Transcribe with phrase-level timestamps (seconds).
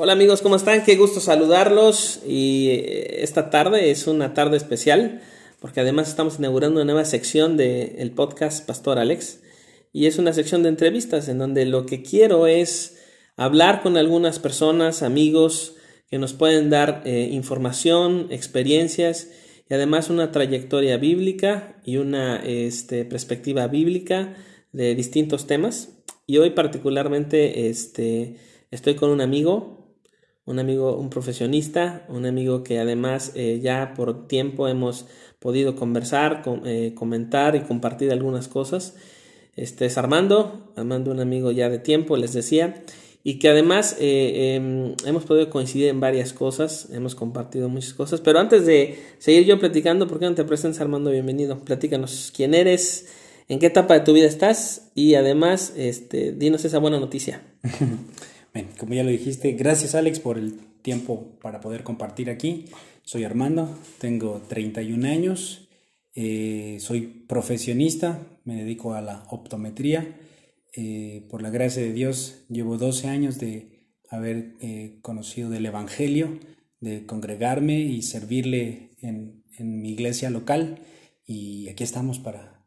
[0.00, 0.84] Hola amigos, ¿cómo están?
[0.84, 5.22] Qué gusto saludarlos y eh, esta tarde es una tarde especial
[5.58, 9.40] porque además estamos inaugurando una nueva sección del podcast Pastor Alex
[9.92, 13.00] y es una sección de entrevistas en donde lo que quiero es
[13.36, 15.74] hablar con algunas personas, amigos
[16.08, 19.32] que nos pueden dar eh, información, experiencias
[19.68, 24.36] y además una trayectoria bíblica y una este, perspectiva bíblica
[24.70, 25.88] de distintos temas.
[26.24, 28.36] Y hoy particularmente este,
[28.70, 29.77] estoy con un amigo,
[30.48, 35.04] un amigo, un profesionista, un amigo que además eh, ya por tiempo hemos
[35.40, 38.94] podido conversar, eh, comentar y compartir algunas cosas.
[39.56, 42.82] Este es Armando, Armando un amigo ya de tiempo, les decía,
[43.22, 48.22] y que además eh, em, hemos podido coincidir en varias cosas, hemos compartido muchas cosas,
[48.22, 51.10] pero antes de seguir yo platicando, ¿por qué no te presentas Armando?
[51.10, 53.08] Bienvenido, platícanos quién eres,
[53.48, 57.42] en qué etapa de tu vida estás y además este, dinos esa buena noticia.
[58.54, 62.66] Bien, como ya lo dijiste, gracias Alex por el tiempo para poder compartir aquí.
[63.02, 65.68] Soy Armando, tengo 31 años,
[66.14, 70.16] eh, soy profesionista, me dedico a la optometría.
[70.74, 76.38] Eh, por la gracia de Dios, llevo 12 años de haber eh, conocido del Evangelio,
[76.80, 80.80] de congregarme y servirle en, en mi iglesia local.
[81.26, 82.66] Y aquí estamos para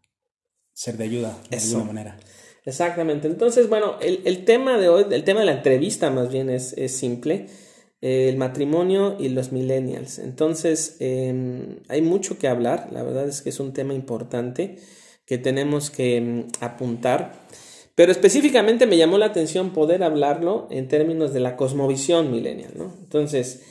[0.73, 2.19] ser de ayuda de alguna manera.
[2.65, 3.27] Exactamente.
[3.27, 6.73] Entonces, bueno, el, el, tema de hoy, el tema de la entrevista más bien es,
[6.73, 7.47] es simple.
[8.01, 10.17] Eh, el matrimonio y los millennials.
[10.17, 12.89] Entonces, eh, hay mucho que hablar.
[12.91, 14.77] La verdad es que es un tema importante
[15.25, 17.45] que tenemos que eh, apuntar.
[17.93, 22.91] Pero específicamente me llamó la atención poder hablarlo en términos de la cosmovisión millennial, ¿no?
[23.01, 23.63] Entonces,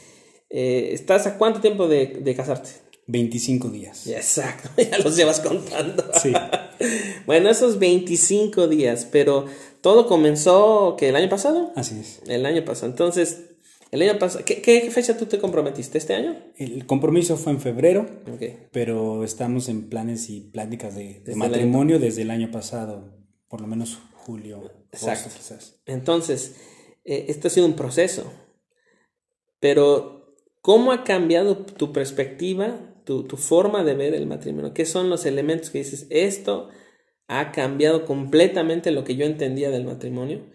[0.50, 2.70] ¿estás a cuánto tiempo de, de casarte?
[3.10, 4.06] 25 días.
[4.06, 6.04] Exacto, ya los llevas contando.
[6.20, 6.32] Sí.
[7.26, 9.46] bueno, esos 25 días, pero
[9.80, 11.72] todo comenzó que el año pasado.
[11.76, 12.20] Así es.
[12.26, 12.90] El año pasado.
[12.90, 13.50] Entonces,
[13.90, 16.36] el año pasado, ¿qué, ¿qué, fecha tú te comprometiste este año?
[16.56, 18.68] El compromiso fue en febrero, okay.
[18.70, 23.12] pero estamos en planes y pláticas de, de matrimonio el desde el año pasado,
[23.48, 24.70] por lo menos julio.
[24.92, 25.28] Exacto.
[25.28, 25.80] Agosto, quizás.
[25.86, 26.54] Entonces,
[27.04, 28.32] eh, esto ha sido un proceso,
[29.58, 35.26] pero ¿cómo ha cambiado tu perspectiva tu, forma de ver el matrimonio, qué son los
[35.26, 36.68] elementos que dices, esto
[37.26, 40.46] ha cambiado completamente lo que yo entendía del matrimonio,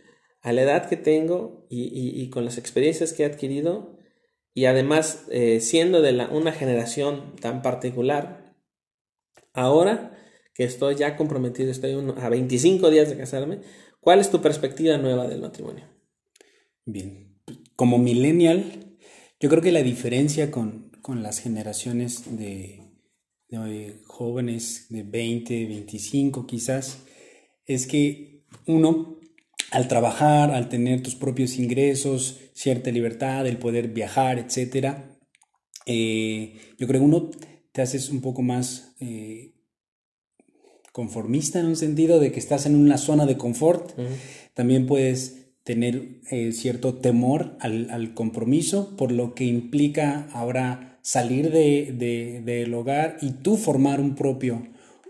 [0.41, 3.97] a la edad que tengo y, con las experiencias que he adquirido,
[4.53, 8.55] y además eh, siendo de una generación tan particular,
[9.53, 10.17] ahora
[10.53, 13.59] que estoy ya comprometido, estoy a 25 días de casarme,
[13.99, 15.89] ¿cuál es tu perspectiva nueva del matrimonio?
[16.85, 17.37] Bien,
[17.75, 18.95] como millennial,
[19.41, 22.81] yo creo que la diferencia con, con las generaciones de,
[23.47, 26.97] de, jóvenes de 20, 25 quizás,
[27.67, 29.19] es que uno,
[29.69, 34.95] al trabajar, al tener tus propios ingresos, cierta libertad, el poder viajar, etc.,
[35.85, 37.29] eh, yo creo que uno
[37.71, 39.53] te haces un poco más eh,
[40.91, 43.91] conformista en un sentido de que estás en una zona de confort.
[43.95, 44.07] Uh -huh.
[44.55, 51.51] También puedes tener eh, cierto temor al, al, compromiso, por lo que implica ahora salir
[51.51, 54.67] del de, de, hogar y tú formar un propio,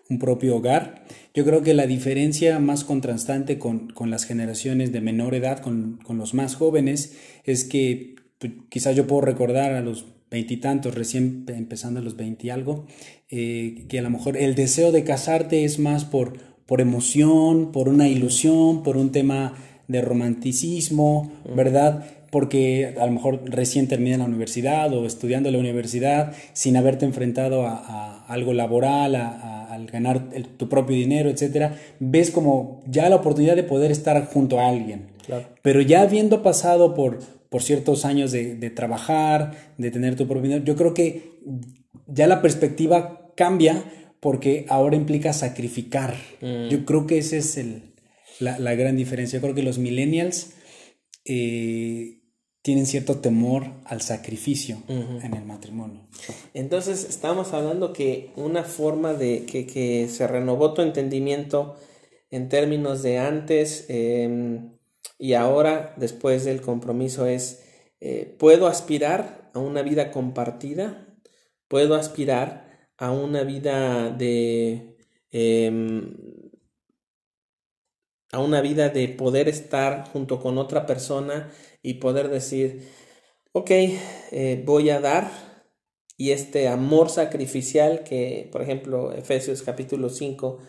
[0.10, 1.06] un propio hogar.
[1.34, 5.98] Yo creo que la diferencia más contrastante con, con las generaciones de menor edad, con,
[6.04, 11.46] con los más jóvenes, es que pues, quizás yo puedo recordar a los veintitantos, recién
[11.48, 12.88] empezando a los veinti algo,
[13.30, 16.34] eh, que a lo mejor el deseo de casarte es más por,
[16.66, 19.54] por emoción, por una ilusión, por un tema
[19.88, 22.06] de romanticismo, ¿verdad?
[22.36, 27.66] Porque a lo mejor recién termina la universidad o estudiando la universidad sin haberte enfrentado
[27.66, 32.84] a, a algo laboral, a, a, al ganar el, tu propio dinero, etcétera, ves como
[32.88, 35.14] ya la oportunidad de poder estar junto a alguien.
[35.26, 35.46] Claro.
[35.62, 40.44] Pero ya habiendo pasado por, por ciertos años de, de, trabajar, de tener tu propio
[40.44, 41.40] dinero, yo creo que
[42.06, 43.82] ya la perspectiva cambia
[44.20, 46.16] porque ahora implica sacrificar.
[46.42, 46.68] Mm.
[46.68, 47.94] Yo creo que esa es el,
[48.42, 49.38] la, la, gran diferencia.
[49.38, 50.52] Yo creo que los millennials
[51.24, 52.25] eh,
[52.66, 55.24] tienen cierto temor al sacrificio uh -huh.
[55.24, 56.02] en el matrimonio.
[56.56, 61.76] Entonces, estamos hablando que una forma de que, que se renovó tu entendimiento
[62.32, 64.62] en términos de antes eh,
[65.20, 67.62] y ahora, después del compromiso, es,
[68.02, 71.06] eh, ¿puedo aspirar a una vida compartida?
[71.68, 74.98] ¿Puedo aspirar a una vida de...
[75.32, 76.02] Eh,
[78.36, 81.50] a una vida de poder estar junto con otra persona
[81.82, 82.86] y poder decir,
[83.54, 85.32] ok, eh, voy a dar.
[86.18, 90.60] Y este amor sacrificial que, por ejemplo, Efesios capítulo 5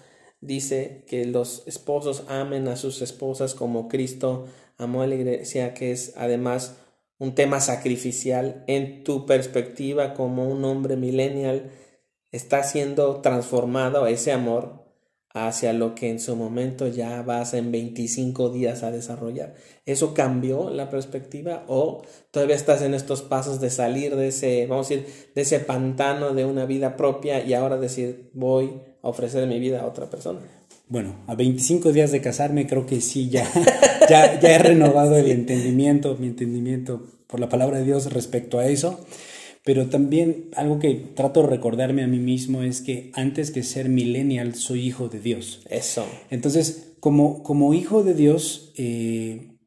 [0.40, 4.46] dice que los esposos amen a sus esposas como Cristo
[4.78, 6.76] amó a la iglesia, que es además
[7.18, 11.72] un tema sacrificial, en tu perspectiva como un hombre millennial,
[12.30, 14.85] está siendo transformado ese amor
[15.36, 19.54] hacia lo que en su momento ya vas en 25 días a desarrollar.
[19.84, 22.00] ¿Eso cambió la perspectiva o
[22.30, 26.32] todavía estás en estos pasos de salir de ese, vamos a decir, de ese pantano
[26.32, 30.40] de una vida propia y ahora decir, voy a ofrecer mi vida a otra persona?
[30.88, 33.46] Bueno, a 25 días de casarme creo que sí, ya,
[34.08, 38.68] ya, ya he renovado el entendimiento, mi entendimiento por la palabra de Dios respecto a
[38.68, 39.04] eso.
[39.66, 43.88] Pero también algo que trato de recordarme a mí mismo es que antes que ser
[43.88, 45.66] millennial soy hijo de Dios.
[45.68, 46.06] Eso.
[46.30, 49.58] Entonces, como, como hijo de Dios, eh,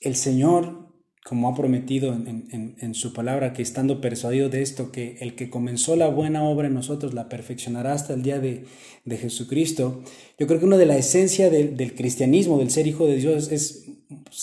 [0.00, 0.92] el Señor,
[1.24, 5.50] como ha prometido en, en, su palabra, que estando persuadido de esto, que el que
[5.50, 8.66] comenzó la buena obra en nosotros la perfeccionará hasta el día de,
[9.04, 10.04] de Jesucristo,
[10.38, 13.86] yo creo que una de la esencia del cristianismo, del ser hijo de Dios, es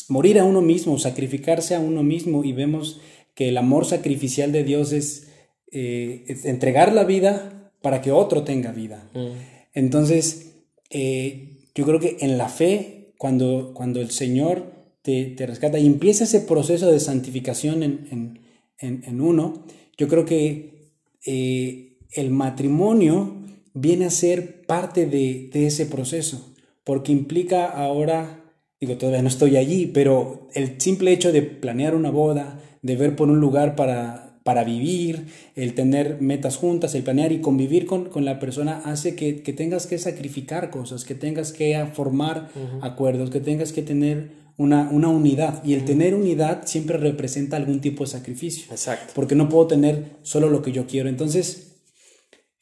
[0.10, 3.00] morir a uno mismo, sacrificarse a uno mismo y vemos
[3.36, 5.28] que el amor sacrificial de Dios es,
[5.72, 9.10] eh, entregar la vida para que otro tenga vida.
[9.14, 9.30] Mm.
[9.74, 10.56] Entonces,
[10.90, 16.24] eh, yo creo que en la fe, cuando, cuando el Señor te, rescata y empieza
[16.24, 19.66] ese proceso de santificación en, uno,
[19.98, 20.92] yo creo que
[21.26, 23.44] eh, el matrimonio
[23.74, 26.54] viene a ser parte de, de ese proceso,
[26.84, 28.49] porque implica ahora,
[28.80, 33.16] digo, todavía no estoy allí, pero el simple hecho de planear una boda, de ver
[33.16, 38.10] por un lugar para, para vivir, el tener metas juntas, el planear y convivir con,
[38.24, 42.50] la persona hace que, tengas que sacrificar cosas, que tengas que formar
[42.82, 45.64] acuerdos, que tengas que tener una, una unidad.
[45.64, 48.72] Y el tener unidad siempre representa algún tipo de sacrificio.
[48.72, 49.14] Exacto.
[49.14, 51.10] Porque no puedo tener solo lo que yo quiero.
[51.10, 51.82] Entonces,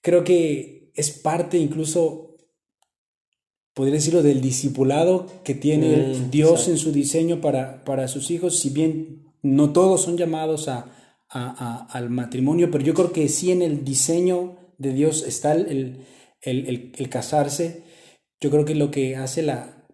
[0.01, 2.26] creo que es parte incluso
[3.77, 8.57] podría decirlo, del discipulado que tiene mm, Dios en su diseño para, para sus hijos,
[8.57, 10.89] si bien no todos son llamados a,
[11.29, 16.05] al matrimonio, pero yo creo que sí en el diseño de Dios está el,
[17.11, 17.83] casarse.
[18.41, 19.85] Yo creo que lo que hace la,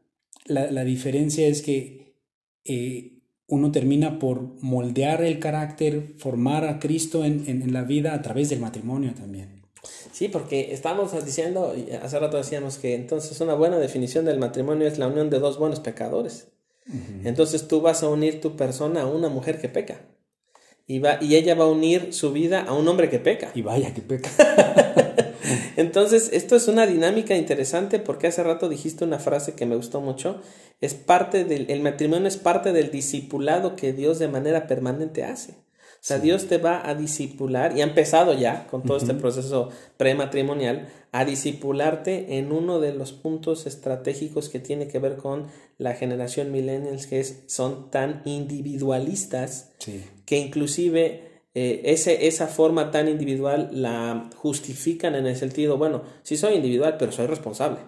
[0.46, 2.16] la, diferencia es que
[2.64, 8.22] eh, uno termina por moldear el carácter, formar a Cristo en, en, la vida a
[8.22, 9.63] través del matrimonio también.
[10.12, 14.98] Sí, porque estamos diciendo, hace rato decíamos que entonces una buena definición del matrimonio es
[14.98, 16.48] la unión de dos buenos pecadores.
[17.24, 20.02] Entonces tú vas a unir tu persona a una mujer que peca.
[20.86, 23.52] Y, va, y ella va a unir su vida a un hombre que peca.
[23.56, 24.30] Y vaya que peca.
[25.76, 30.02] Entonces, esto es una dinámica interesante porque hace rato dijiste una frase que me gustó
[30.02, 30.42] mucho.
[30.82, 35.56] Es parte del, el matrimonio es parte del discipulado que Dios de manera permanente hace.
[36.04, 39.70] O sea, Dios te va a disipular, y ha empezado ya con todo este proceso
[39.96, 45.48] prematrimonial, a disipularte en uno de los puntos estratégicos que tiene que ver con
[45.78, 49.72] la generación millennials, que es, son tan individualistas
[50.26, 56.36] que inclusive eh, ese, esa forma tan individual la justifican en el sentido, bueno, sí
[56.36, 57.80] soy individual, pero soy responsable.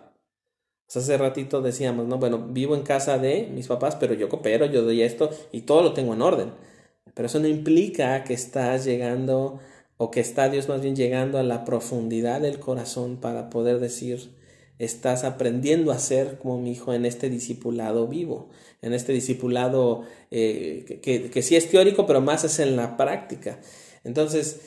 [0.88, 4.84] hace ratito decíamos, no, bueno, vivo en casa de mis papás, pero yo coopero, yo
[4.84, 6.75] doy esto y todo lo tengo en orden.
[7.14, 9.60] Pero eso no implica que estás llegando
[9.98, 14.32] o que está Dios más bien llegando a la profundidad del corazón para poder decir,
[14.80, 18.50] estás aprendiendo a ser como mi hijo en este discipulado vivo,
[18.82, 23.60] en este discipulado eh, que, que, sí es teórico, pero más es en la práctica.
[24.04, 24.60] Entonces,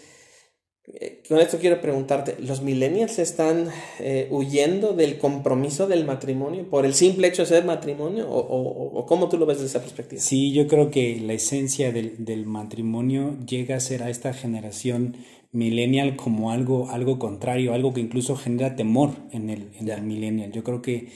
[0.94, 3.68] eh, con esto quiero preguntarte, ¿los millennials están
[4.00, 8.28] eh, huyendo del compromiso del matrimonio por el simple hecho de ser matrimonio?
[8.30, 10.20] ¿O, o, cómo tú lo ves desde esa perspectiva?
[10.20, 15.16] Sí, yo creo que la esencia del, del matrimonio llega a ser a esta generación
[15.52, 20.52] millennial como algo, algo contrario, algo que incluso genera temor en el, en el millennial.
[20.52, 21.08] Yo creo que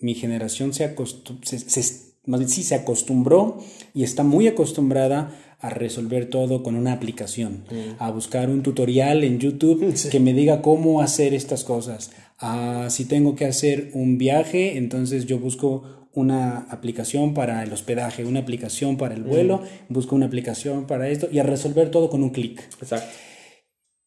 [0.00, 0.94] mi generación se,
[1.44, 3.58] se, más bien, sí, se acostumbró
[3.94, 8.02] y está muy acostumbrada a resolver todo con una aplicación, mm.
[8.02, 12.10] a buscar un tutorial en YouTube que me diga cómo hacer estas cosas.
[12.88, 18.40] Si tengo que hacer un viaje, entonces yo busco una aplicación para el hospedaje, una
[18.40, 19.94] aplicación para el vuelo, mm.
[19.94, 22.60] busco una aplicación para esto y a resolver todo con un clic.
[22.80, 23.16] Exacto.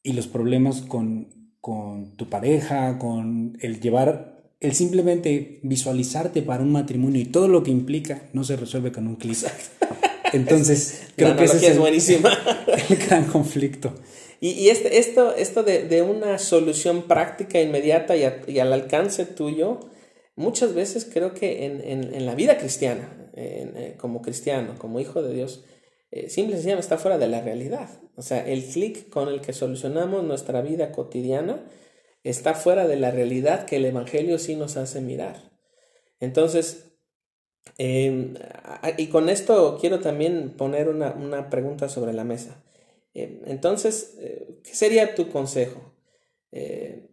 [0.03, 6.71] Y los problemas con, con tu pareja, con el llevar el simplemente visualizarte para un
[6.71, 9.37] matrimonio y todo lo que implica no se resuelve con un clic.
[10.35, 12.31] Entonces, creo que ese es, buenísima.
[12.89, 13.93] el gran conflicto.
[14.41, 19.25] Y, y este, esto, esto de, de, una solución práctica, inmediata y, y, al alcance
[19.25, 19.79] tuyo,
[20.35, 25.21] muchas veces creo que en, en, en la vida cristiana, eh, como cristiano, como hijo
[25.21, 25.63] de Dios,
[26.11, 27.89] eh, simple y sencillamente está fuera de la realidad.
[28.15, 31.65] O sea, el clic con el que solucionamos nuestra vida cotidiana
[32.23, 35.51] está fuera de la realidad que el Evangelio sí nos hace mirar.
[36.19, 36.84] Entonces,
[37.77, 38.35] Em,
[38.97, 42.63] y con esto quiero también poner una, pregunta sobre la mesa.
[43.13, 45.93] Em, entonces, eh, ¿qué sería tu consejo?
[46.51, 47.09] Eh,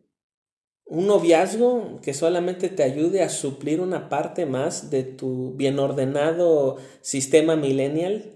[0.87, 6.77] un noviazgo que solamente te ayude a suplir una parte más de tu bien ordenado
[7.01, 8.33] sistema millennial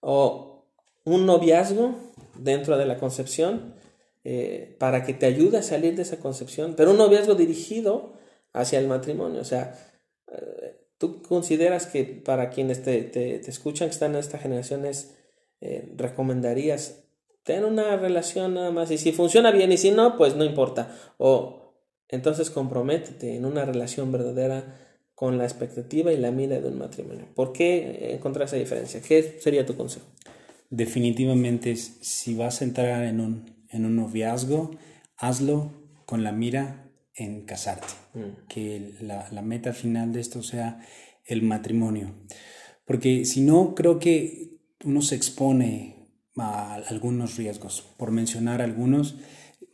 [0.00, 0.66] o
[1.04, 1.94] un noviazgo
[2.34, 3.74] dentro de la concepción
[4.24, 8.12] eh, para que te ayude a salir de esa concepción, pero un noviazgo dirigido
[8.52, 9.40] hacia el matrimonio.
[9.40, 9.78] O sea,
[11.00, 14.84] tú consideras que para quienes te, te, escuchan que están en esta generación
[15.62, 17.04] eh, recomendarías
[17.42, 20.94] tener una relación nada más y si funciona bien y si no, pues no importa.
[21.16, 21.74] O
[22.08, 24.76] entonces comprométete en una relación verdadera
[25.14, 27.26] con la expectativa y la mira de un matrimonio.
[27.34, 29.00] ¿Por qué encontrar esa diferencia?
[29.00, 30.04] ¿Qué sería tu consejo?
[30.68, 34.72] Definitivamente, si vas a entrar en un, en un noviazgo,
[35.16, 35.72] hazlo
[36.04, 38.46] con la mira en casarte, mm.
[38.48, 40.80] que la, la, meta final de esto sea
[41.24, 42.14] el matrimonio.
[42.84, 47.84] Porque si no, creo que uno se expone a algunos riesgos.
[47.96, 49.16] Por mencionar algunos,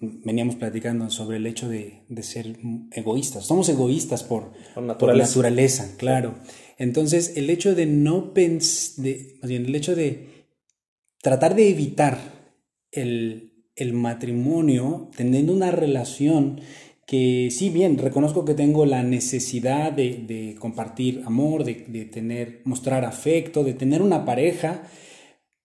[0.01, 2.59] veníamos platicando sobre el hecho de, de ser
[2.93, 3.47] egoístas.
[3.47, 5.29] Somos egoístas por, por, naturaleza.
[5.31, 5.95] naturaleza.
[5.97, 6.35] claro.
[6.79, 9.07] Entonces, el hecho de no pensar,
[9.41, 10.47] más bien, el hecho de
[11.23, 12.19] tratar de evitar
[12.91, 16.61] el, el matrimonio, teniendo una relación
[17.07, 23.63] que sí bien, reconozco que tengo la necesidad de, compartir amor, de, tener, mostrar afecto,
[23.63, 24.83] de tener una pareja,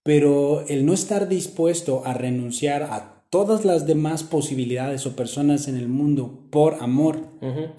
[0.04, 5.78] pero el no estar dispuesto a renunciar a todas las demás posibilidades o personas en
[5.78, 7.20] el mundo por amor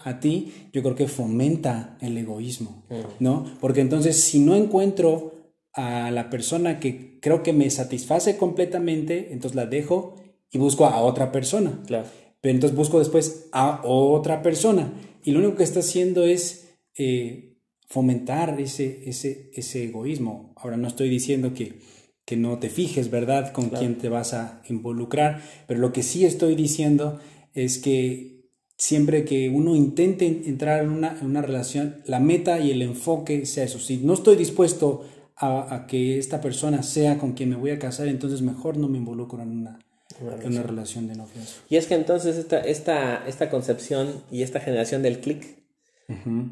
[0.02, 2.85] a ti, yo creo que fomenta el egoísmo,
[3.21, 3.45] ¿no?
[3.61, 5.35] Porque entonces si no encuentro
[5.73, 10.16] a la persona que creo que me satisface completamente, entonces la dejo
[10.50, 11.81] y busco a otra persona.
[11.87, 12.07] Claro.
[12.42, 14.92] Pero entonces busco después a otra persona.
[15.25, 17.56] Y lo único que está haciendo es eh,
[17.87, 20.52] fomentar ese, ese, ese egoísmo.
[20.56, 21.78] Ahora no estoy diciendo que,
[22.26, 25.40] que no te fijes, ¿verdad?, con quién te vas a involucrar.
[25.68, 27.20] Pero lo que sí estoy diciendo
[27.54, 32.72] es que siempre que uno intente entrar en una, en una relación, la meta y
[32.72, 33.78] el enfoque sea eso.
[33.78, 35.04] Si no estoy dispuesto
[35.37, 38.88] a, a que esta persona sea con quien me voy a casar, entonces mejor no
[38.88, 39.78] me involucro en una
[40.21, 41.62] una relación, de noviazgo.
[41.69, 45.62] Y es que entonces esta, esta, esta concepción y esta generación del clic,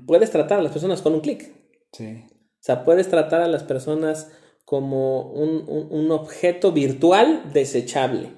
[0.06, 1.52] puedes tratar a las personas con un clic.
[1.92, 2.24] Sí.
[2.30, 4.30] O sea, puedes tratar a las personas
[4.64, 8.32] como un, un, objeto virtual desechable.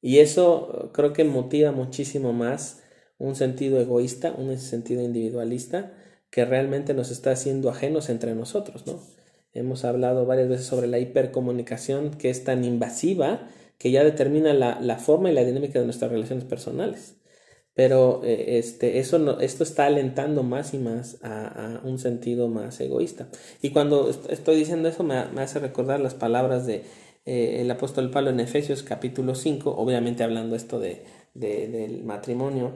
[0.00, 2.82] Y eso creo que motiva muchísimo más
[3.18, 5.92] un sentido egoísta, un sentido individualista,
[6.30, 9.00] que realmente nos está haciendo ajenos entre nosotros, ¿no?
[9.52, 14.80] Hemos hablado varias veces sobre la hipercomunicación que es tan invasiva que ya determina la,
[14.80, 17.16] la, forma y la dinámica de nuestras relaciones personales.
[17.74, 22.80] Pero eh, este, eso no, esto está alentando más y más a, un sentido más
[22.80, 23.28] egoísta.
[23.60, 26.84] Y cuando estoy diciendo eso me, me hace recordar las palabras de
[27.26, 31.04] eh, apóstol Pablo en Efesios capítulo 5, obviamente hablando esto de,
[31.34, 32.72] de del matrimonio.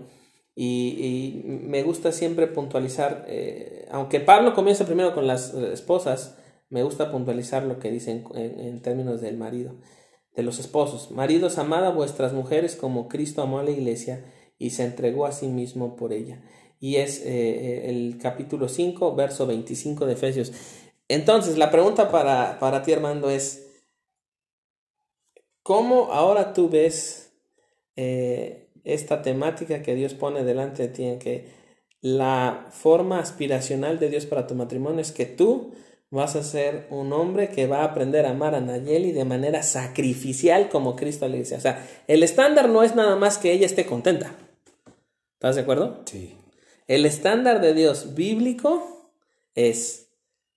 [0.54, 6.36] Y, me gusta siempre puntualizar, eh, aunque Pablo comienza primero con las esposas,
[6.68, 9.76] me gusta puntualizar lo que dicen en, en términos del marido
[10.34, 11.10] de los esposos.
[11.10, 14.24] Maridos, amad a vuestras mujeres como Cristo amó a la iglesia
[14.58, 16.42] y se entregó a sí mismo por ella.
[16.78, 20.52] Y es eh, eh, el capítulo 5, verso 25 de Efesios.
[21.08, 23.82] Entonces, la pregunta para, para ti, Armando, es,
[25.62, 27.32] ¿cómo ahora tú ves
[27.96, 31.48] eh, esta temática que Dios pone delante de ti en que
[32.00, 35.72] la forma aspiracional de Dios para tu matrimonio es que tú
[36.10, 39.62] Vas a ser un hombre que va a aprender a amar a Nayeli de manera
[39.62, 41.54] sacrificial como Cristo le dice.
[41.54, 44.34] O sea, el estándar no es nada más que ella esté contenta.
[45.34, 46.02] ¿Estás de acuerdo?
[46.06, 46.34] Sí.
[46.88, 49.10] El estándar de Dios bíblico
[49.54, 50.08] es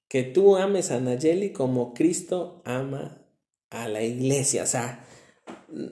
[0.08, 3.20] que tú ames a Nayeli como Cristo ama
[3.70, 4.64] a la iglesia.
[4.64, 5.06] O sea,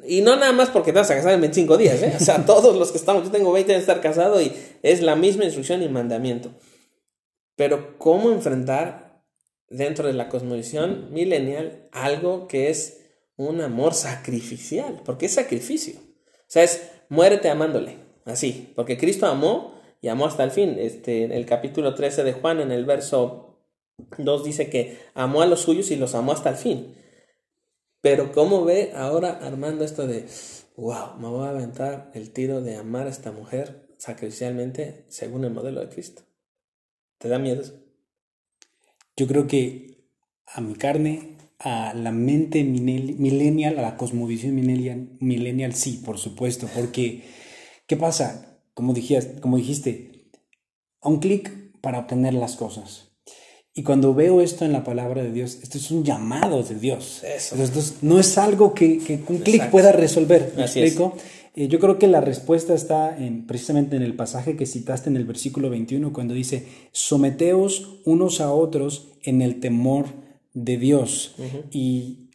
[0.08, 2.14] y no nada más porque te vas a casar en 25 días, ¿eh?
[2.16, 5.02] O sea, todos los que estamos, yo tengo 20 años de estar casado y es
[5.02, 6.52] la misma instrucción y mandamiento.
[7.56, 9.11] Pero, ¿cómo enfrentar
[9.72, 13.02] dentro de la cosmovisión millennial algo que es
[13.38, 15.96] un amor sacrificial, porque es sacrificio.
[15.98, 20.76] O sea, es muérete amándole, así, porque Cristo amó y amó hasta el fin.
[20.78, 23.66] Este, en el capítulo 13 de Juan, en el verso
[24.18, 26.96] 2 dice que amó a los suyos y los amó hasta el fin.
[28.02, 30.26] Pero ¿cómo ve ahora Armando esto de,
[30.76, 35.52] wow, me voy a aventar el tiro de amar a esta mujer sacrificialmente según el
[35.52, 36.24] modelo de Cristo?
[37.20, 37.81] ¿Te da miedo eso?
[39.22, 40.08] Yo creo que
[40.48, 47.22] a mi carne, a la mente millennial, a la cosmovisión millennial, sí, por supuesto, porque
[47.86, 48.58] ¿qué pasa?
[48.74, 50.32] Como, dijiste, como dijiste,
[51.04, 51.52] un clic
[51.82, 53.10] para obtener las cosas.
[53.76, 57.24] Y cuando veo esto en la palabra de Dios, esto es un llamado de Dios.
[57.24, 57.54] Eso.
[57.54, 60.54] Entonces, no es algo que, que un clic pueda resolver.
[60.58, 61.16] ¿Me explico?
[61.56, 65.18] Eh, yo creo que la respuesta está en, precisamente en el pasaje que citaste en
[65.18, 70.06] el versículo 21, cuando dice, someteos unos a otros en el temor
[70.54, 71.36] de Dios.
[71.72, 72.30] Y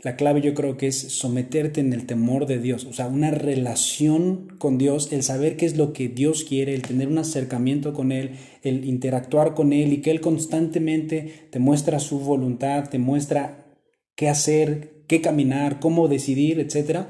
[0.00, 3.30] la clave yo creo que es someterte en el temor de Dios, o sea, una
[3.30, 7.92] relación con Dios, el saber qué es lo que Dios quiere, el tener un acercamiento
[7.92, 8.32] con Él,
[8.62, 13.66] el interactuar con Él y que Él constantemente te muestra su voluntad, te muestra
[14.14, 17.06] qué hacer, qué caminar, cómo decidir, etc.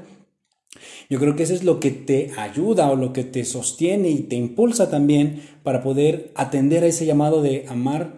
[1.09, 4.21] Yo creo que eso es lo que te ayuda o lo que te sostiene y
[4.21, 8.17] te impulsa también para poder atender a ese llamado de amar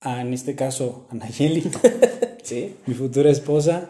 [0.00, 1.64] a, en este caso, a Nayeli,
[2.42, 2.74] ¿Sí?
[2.86, 3.88] mi futura esposa,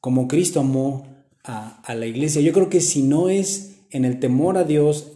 [0.00, 1.06] como Cristo amó
[1.44, 2.40] a, a la iglesia.
[2.40, 5.12] Yo creo que si no es en el temor a Dios,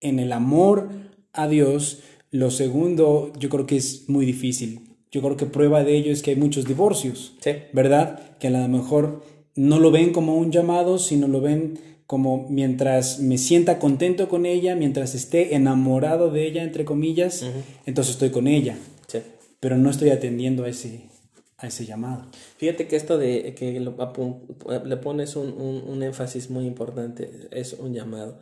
[0.00, 0.88] en el amor
[1.32, 4.88] a Dios, lo segundo yo creo que es muy difícil.
[5.10, 7.50] Yo creo que prueba de ello es que hay muchos divorcios, sí.
[7.72, 8.38] ¿verdad?
[8.38, 9.24] Que a lo mejor
[9.60, 14.46] no lo ven como un llamado, sino lo ven como mientras me sienta contento con
[14.46, 17.44] ella, mientras esté enamorado de ella, entre comillas,
[17.84, 18.78] entonces estoy con ella.
[19.06, 19.18] Sí.
[19.60, 21.10] Pero no estoy atendiendo a ese,
[21.58, 22.24] a ese llamado.
[22.56, 25.52] Fíjate que esto de que le pones un,
[25.86, 28.40] un, énfasis muy importante, es un llamado.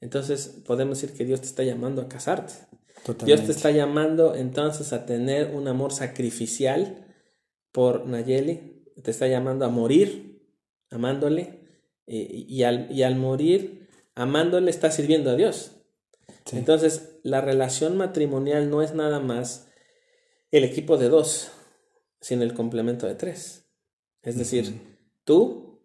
[0.00, 2.54] Entonces podemos decir que Dios te está llamando a casarte.
[3.04, 3.26] Totalmente.
[3.26, 7.06] Dios te está llamando entonces a tener un amor sacrificial
[7.72, 8.84] por Nayeli.
[9.02, 10.29] Te está llamando a morir
[10.90, 11.60] amándole.
[12.06, 15.76] Eh, y, al, y al morir amándole está sirviendo a Dios.
[16.52, 19.68] Entonces la relación matrimonial no es nada más
[20.50, 21.52] el equipo de dos
[22.20, 23.64] sin el complemento de tres.
[24.22, 24.74] Es decir,
[25.24, 25.80] tú,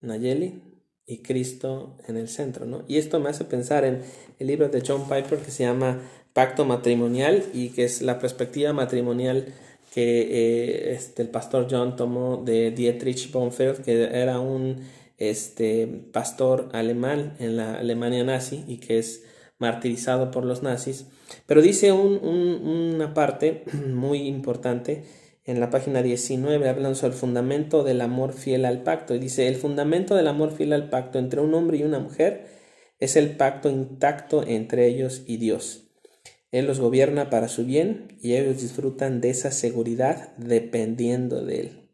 [0.00, 0.62] Nayeli
[1.04, 2.84] y Cristo en el centro, ¿no?
[2.88, 4.02] Y esto me hace pensar en
[4.38, 6.00] el libro de John Piper que se llama
[6.32, 9.52] Pacto Matrimonial y que es la perspectiva matrimonial
[9.92, 14.76] que eh, este, el pastor John tomó de Dietrich Bonfeld, que era un
[15.18, 19.24] este, pastor alemán en la Alemania nazi y que es
[19.58, 21.06] martirizado por los nazis.
[21.46, 25.04] Pero dice una parte muy importante
[25.44, 29.14] en la página 19, hablando sobre el fundamento del amor fiel al pacto.
[29.14, 32.46] Y dice, el fundamento del amor fiel al pacto entre un hombre y una mujer
[32.98, 35.91] es el pacto intacto entre ellos y Dios.
[36.52, 41.88] Él los gobierna para su bien y ellos disfrutan de esa seguridad dependiendo de Él.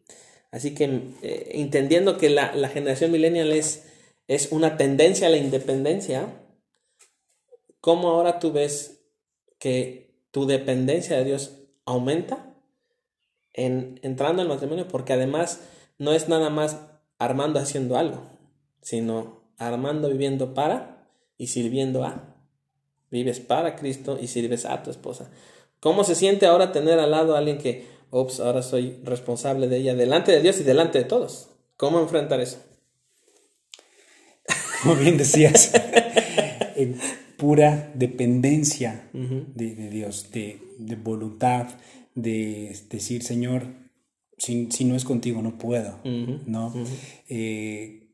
[0.50, 0.84] Así que
[1.22, 3.84] eh, entendiendo que la, la generación millennial es,
[4.26, 6.42] es una tendencia a la independencia,
[7.80, 9.00] ¿cómo ahora tú ves
[9.58, 12.54] que tu dependencia de Dios aumenta
[13.52, 15.60] en, entrando al matrimonio, porque además
[15.98, 16.80] no es nada más
[17.18, 18.22] Armando haciendo algo,
[18.80, 22.27] sino Armando viviendo para y sirviendo a.
[23.10, 25.30] Vives para Cristo y sirves a tu esposa.
[25.80, 29.78] ¿Cómo se siente ahora tener al lado a alguien que, ups, ahora soy responsable de
[29.78, 31.48] ella delante de Dios y delante de todos?
[31.76, 32.58] ¿Cómo enfrentar eso?
[34.82, 35.72] Como bien decías,
[37.36, 40.60] pura dependencia de, Dios, de,
[40.96, 41.68] voluntad,
[42.14, 43.62] de decir, Señor,
[44.36, 46.74] si, si, no es contigo no puedo, ¿no?
[47.28, 48.08] Eh,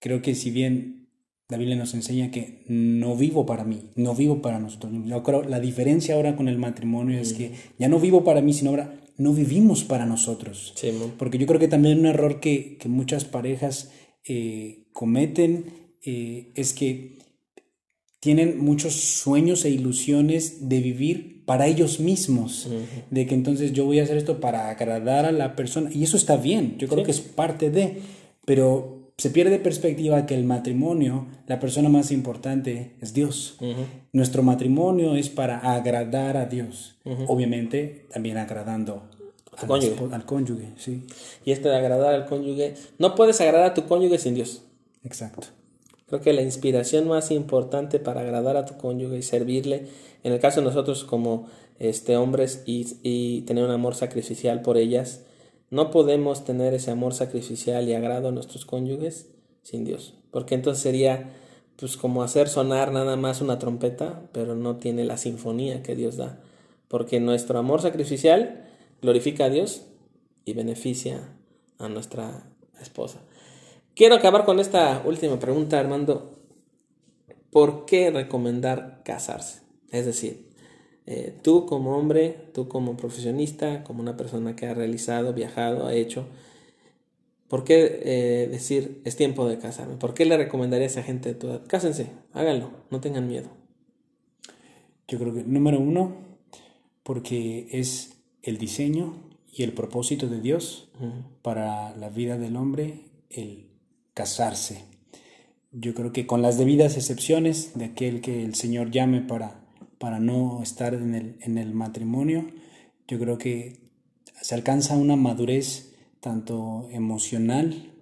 [0.00, 1.05] creo que si bien
[1.48, 4.92] la Biblia nos enseña que no vivo para mí, no vivo para nosotros.
[5.04, 8.52] Yo creo, la diferencia ahora con el matrimonio es que ya no vivo para mí,
[8.52, 10.74] sino ahora no vivimos para nosotros.
[11.18, 13.92] Porque yo creo que también un error que, que muchas parejas
[14.28, 15.66] eh, cometen
[16.04, 17.18] eh, es que
[18.18, 22.68] tienen muchos sueños e ilusiones de vivir para ellos mismos,
[23.10, 26.16] de que entonces yo voy a hacer esto para agradar a la persona, y eso
[26.16, 28.02] está bien, yo creo que es parte de,
[28.44, 33.56] pero se pierde perspectiva que el matrimonio, la persona más importante es Dios.
[34.12, 39.04] Nuestro matrimonio es para agradar a Dios, obviamente también agradando
[39.56, 40.14] al cónyuge.
[40.14, 41.02] al cónyuge, sí.
[41.44, 44.62] Y este de agradar al cónyuge, no puedes agradar a tu cónyuge sin Dios.
[45.02, 45.46] Exacto.
[46.08, 49.86] Creo que la inspiración más importante para agradar a tu cónyuge y servirle,
[50.24, 51.48] en el caso de nosotros como
[51.78, 55.22] este, hombres y, y tener un amor sacrificial por ellas,
[55.70, 59.28] no podemos tener ese amor sacrificial y agrado a nuestros cónyuges
[59.62, 61.32] sin Dios, porque entonces sería
[61.76, 66.16] pues como hacer sonar nada más una trompeta, pero no tiene la sinfonía que Dios
[66.16, 66.40] da,
[66.88, 68.64] porque nuestro amor sacrificial
[69.02, 69.82] glorifica a Dios
[70.44, 71.36] y beneficia
[71.78, 72.48] a nuestra
[72.80, 73.20] esposa.
[73.94, 76.32] Quiero acabar con esta última pregunta, Armando.
[77.50, 79.62] ¿Por qué recomendar casarse?
[79.90, 80.48] Es decir,
[81.06, 85.94] eh, tú como hombre, tú como profesionista, como una persona que ha realizado, viajado, ha
[85.94, 86.26] hecho,
[87.48, 89.96] ¿por qué eh, decir es tiempo de casarme?
[89.96, 91.62] ¿Por qué le recomendaría a esa gente de tu edad?
[91.68, 93.48] Cásense, háganlo, no tengan miedo.
[95.06, 96.16] Yo creo que número uno,
[97.04, 99.14] porque es el diseño
[99.52, 100.88] y el propósito de Dios
[101.42, 103.68] para la vida del hombre, el
[104.12, 104.84] casarse.
[105.70, 109.65] Yo creo que con las debidas excepciones de aquel que el Señor llame para,
[109.98, 112.46] para no estar en el, en el matrimonio,
[113.08, 113.90] yo creo que
[114.42, 117.94] se alcanza una madurez tanto emocional,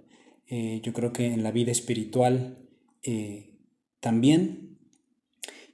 [0.47, 2.59] eh, yo creo que en la vida espiritual
[3.03, 3.59] eh,
[4.01, 4.79] también,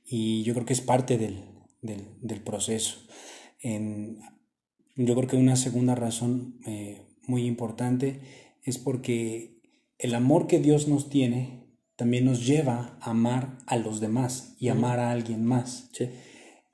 [0.04, 1.44] y yo creo que es parte del,
[1.80, 2.98] del, proceso.
[3.62, 8.20] yo creo que una segunda razón eh, muy importante
[8.64, 9.60] es porque
[9.98, 11.59] el amor que Dios nos tiene
[12.00, 15.90] también nos lleva a amar a los demás y amar a alguien más.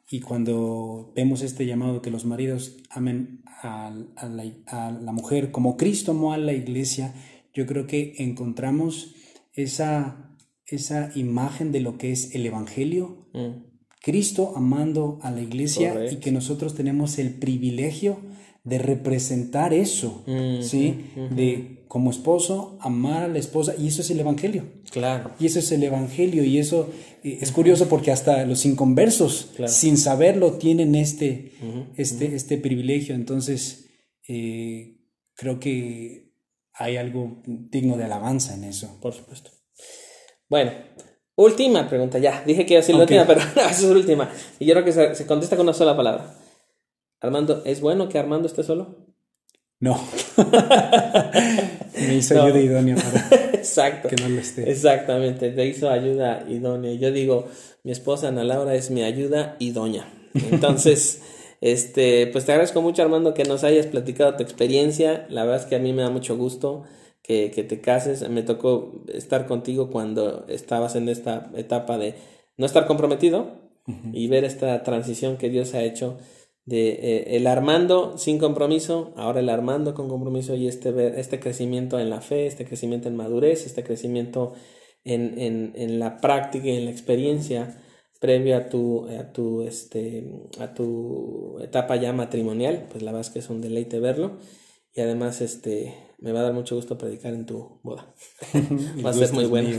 [0.09, 6.33] Y cuando vemos este llamado que los maridos amen a, la, mujer como Cristo amó
[6.33, 7.12] a la iglesia,
[7.53, 9.17] yo creo que encontramos
[9.53, 10.31] esa,
[10.65, 13.27] esa imagen de lo que es el Evangelio.
[13.33, 13.65] Mm.
[14.01, 18.21] Cristo amando a la iglesia y que nosotros tenemos el privilegio
[18.67, 21.07] de representar eso, mm, ¿sí?
[21.31, 24.65] De como esposo amar a la esposa y eso es el evangelio.
[24.91, 25.31] Claro.
[25.39, 26.91] Y eso es el evangelio y eso
[27.23, 31.53] eh, es curioso porque hasta los inconversos sin saberlo tienen este
[31.97, 33.87] este este privilegio, entonces
[34.29, 34.99] eh,
[35.37, 36.33] creo que
[36.73, 38.99] hay algo digno de alabanza en eso.
[39.01, 39.53] Por supuesto.
[40.49, 40.73] Bueno,
[41.37, 42.43] última pregunta ya.
[42.45, 44.31] Dije que iba a ser la última, pero esa es la última.
[44.59, 46.35] Y yo creo que se, se contesta con una sola palabra.
[47.21, 49.07] Armando, ¿es bueno que Armando esté solo?
[49.81, 49.99] No.
[51.97, 54.09] Me hizo ayuda idónea para Exacto.
[54.09, 54.71] que no lo esté.
[54.71, 56.93] Exactamente, te hizo ayuda idónea.
[56.95, 57.49] Yo digo,
[57.85, 60.07] mi esposa Ana Laura es mi ayuda idónea.
[60.35, 61.23] Entonces,
[61.61, 65.27] este, pues te agradezco mucho Armando que nos hayas platicado tu experiencia.
[65.31, 66.85] La verdad es que a mí me da mucho gusto
[67.23, 68.29] que, que te cases.
[68.29, 72.15] Me tocó estar contigo cuando estabas en esta etapa de
[72.57, 73.67] no estar comprometido
[74.13, 76.19] y ver esta transición que Dios ha hecho
[76.67, 81.99] de eh, el Armando sin compromiso, ahora el Armando con compromiso y este, este crecimiento
[81.99, 84.53] en la fe, este crecimiento en madurez, este crecimiento
[85.05, 87.81] en, en, en la práctica y en la experiencia
[88.21, 90.25] previo a tu, a tu, este,
[90.59, 94.39] a tu etapa ya matrimonial, pues la verdad es que es un deleite verlo
[94.97, 98.15] y además este, me va a dar mucho gusto predicar en tu boda.
[99.05, 99.79] va a ser muy bueno.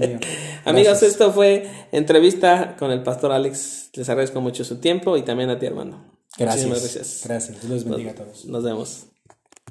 [0.64, 3.90] Amigos, esto fue entrevista con el pastor Alex.
[3.94, 6.12] Les agradezco mucho su tiempo y también a ti, hermano.
[6.38, 6.68] Gracias.
[6.68, 7.22] gracias.
[7.24, 7.60] Gracias.
[7.60, 8.44] Dios los bendiga a todos.
[8.44, 9.06] Nos vemos.